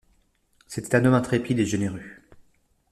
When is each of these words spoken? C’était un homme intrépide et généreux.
C’était 0.65 0.95
un 0.95 1.05
homme 1.05 1.13
intrépide 1.13 1.59
et 1.59 1.65
généreux. 1.67 2.01